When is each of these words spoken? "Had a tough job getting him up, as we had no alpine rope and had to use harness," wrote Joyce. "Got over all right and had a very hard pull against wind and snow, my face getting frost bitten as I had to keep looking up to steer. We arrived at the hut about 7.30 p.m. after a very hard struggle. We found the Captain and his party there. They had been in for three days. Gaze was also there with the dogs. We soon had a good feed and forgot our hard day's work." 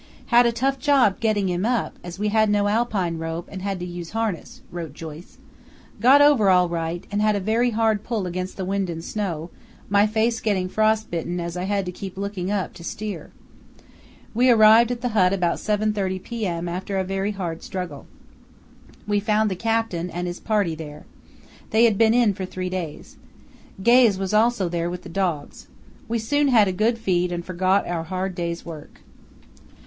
"Had 0.33 0.47
a 0.47 0.51
tough 0.51 0.79
job 0.79 1.19
getting 1.19 1.47
him 1.47 1.63
up, 1.63 1.99
as 2.03 2.17
we 2.17 2.29
had 2.29 2.49
no 2.49 2.67
alpine 2.67 3.19
rope 3.19 3.47
and 3.51 3.61
had 3.61 3.77
to 3.81 3.85
use 3.85 4.09
harness," 4.17 4.61
wrote 4.71 4.95
Joyce. 4.95 5.37
"Got 5.99 6.23
over 6.23 6.49
all 6.49 6.67
right 6.67 7.05
and 7.11 7.21
had 7.21 7.35
a 7.35 7.39
very 7.39 7.69
hard 7.69 8.03
pull 8.03 8.25
against 8.25 8.57
wind 8.57 8.89
and 8.89 9.03
snow, 9.03 9.51
my 9.89 10.07
face 10.07 10.39
getting 10.41 10.67
frost 10.69 11.11
bitten 11.11 11.39
as 11.39 11.55
I 11.55 11.65
had 11.65 11.85
to 11.85 11.91
keep 11.91 12.17
looking 12.17 12.49
up 12.49 12.73
to 12.73 12.83
steer. 12.83 13.29
We 14.33 14.49
arrived 14.49 14.89
at 14.91 15.01
the 15.01 15.09
hut 15.09 15.33
about 15.33 15.57
7.30 15.57 16.23
p.m. 16.23 16.67
after 16.67 16.97
a 16.97 17.03
very 17.03 17.33
hard 17.33 17.61
struggle. 17.61 18.07
We 19.05 19.19
found 19.19 19.51
the 19.51 19.55
Captain 19.55 20.09
and 20.09 20.25
his 20.25 20.39
party 20.39 20.73
there. 20.73 21.05
They 21.69 21.83
had 21.83 21.99
been 21.99 22.15
in 22.15 22.33
for 22.33 22.45
three 22.45 22.71
days. 22.71 23.17
Gaze 23.83 24.17
was 24.17 24.33
also 24.33 24.67
there 24.67 24.89
with 24.89 25.03
the 25.03 25.09
dogs. 25.09 25.67
We 26.07 26.17
soon 26.17 26.47
had 26.47 26.67
a 26.67 26.71
good 26.71 26.97
feed 26.97 27.31
and 27.31 27.45
forgot 27.45 27.87
our 27.87 28.05
hard 28.05 28.33
day's 28.33 28.65
work." 28.65 29.01